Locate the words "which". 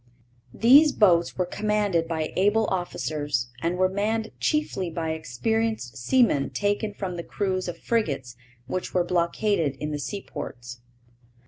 8.65-8.95